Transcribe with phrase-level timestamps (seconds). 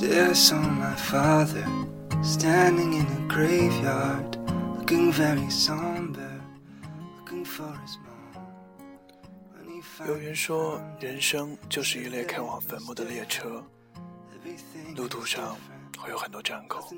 [0.00, 1.66] There saw my father
[2.22, 4.38] standing in a graveyard,
[4.78, 6.40] looking very somber,
[7.18, 8.08] looking for his mom.
[10.06, 13.62] 有人说，人生就是一列开往坟墓的列车，
[14.96, 15.54] 路途上
[15.98, 16.88] 会有很多站口.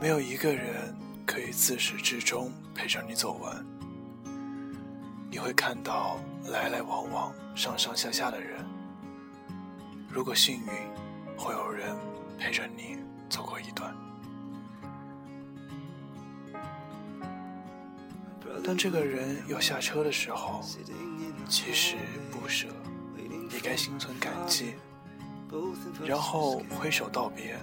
[0.00, 0.92] 没有一个人
[1.24, 3.64] 可以自始至终陪着你走完。
[5.30, 8.73] 你会看到来来往往、上上下下的人。
[10.14, 10.68] 如果幸运，
[11.36, 11.96] 会有人
[12.38, 13.92] 陪着你走过一段。
[18.62, 20.62] 当这个人要下车的时候，
[21.48, 21.96] 其实
[22.30, 22.68] 不舍
[23.18, 24.74] ，waiting 也该心存感激，
[26.06, 27.58] 然后挥手道别，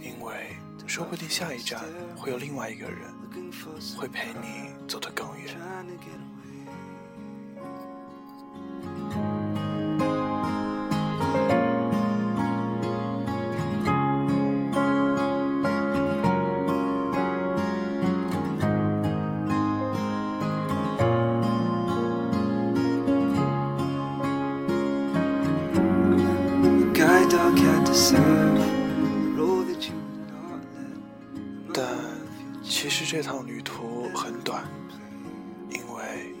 [0.00, 1.80] 因为说不定下一站
[2.16, 3.14] 会有另外一个人
[3.96, 5.56] 会陪你走得更远。
[31.72, 31.94] 但
[32.62, 34.64] 其实这趟旅途很短，
[35.70, 36.34] 因为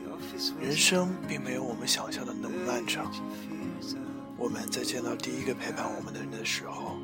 [0.60, 3.10] 人生并没有我们想象的那么漫长。
[4.38, 6.96] 我们在见到第一个陪伴我们的人的时候，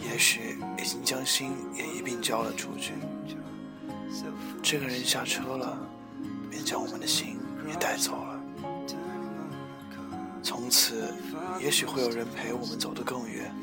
[0.00, 2.94] 也许已经将心也一并交了出去。
[4.62, 5.78] 这个人下车了，
[6.50, 8.31] 便将我们的心也带走了。
[10.72, 11.12] 此，
[11.60, 13.54] 也许会有人陪我们走得更远，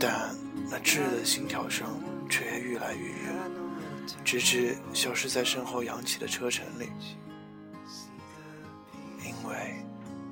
[0.00, 0.34] 但
[0.70, 1.86] 那炙热的心跳声
[2.30, 3.34] 却也愈来愈远，
[4.24, 6.90] 直至消失在身后扬起的车尘里。
[9.22, 9.84] 因为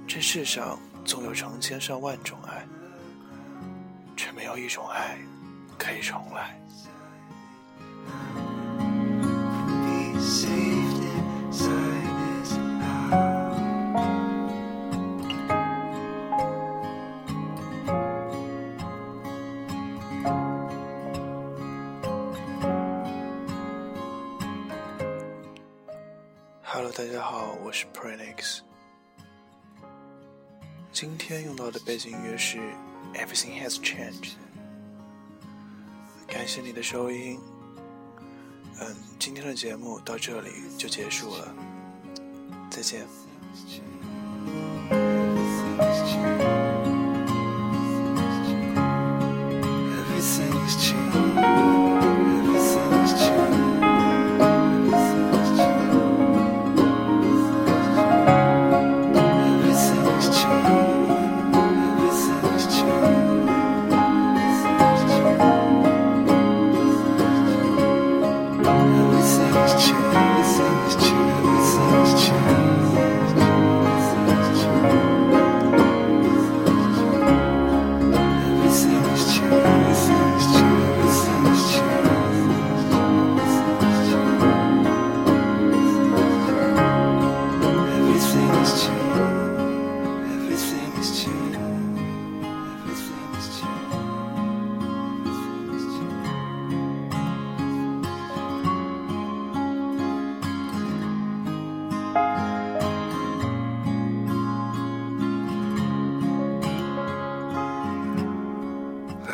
[0.07, 2.67] 这世上总有成千上万种爱，
[4.17, 5.19] 却没有一种爱
[5.77, 6.59] 可以重来。
[26.73, 28.61] Hello，大家好，我是 Prenix。
[30.93, 32.59] 今天用到的背景音乐是
[33.13, 34.15] 《Everything Has Changed》。
[36.29, 37.41] 感谢你的收音。
[38.79, 41.53] 嗯，今天的节目到这里就结束了，
[42.71, 43.05] 再见。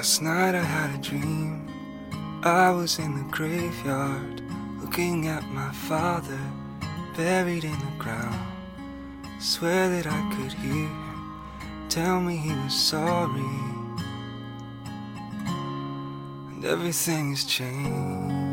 [0.07, 1.67] Last night I had a dream.
[2.45, 4.41] I was in the graveyard
[4.81, 6.39] looking at my father
[7.17, 8.47] buried in the ground.
[9.41, 13.41] Swear that I could hear him tell me he was sorry.
[16.53, 18.46] And everything has changed.